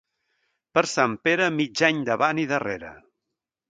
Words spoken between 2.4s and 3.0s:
i darrere.